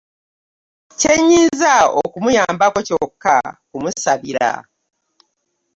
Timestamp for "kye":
0.99-1.13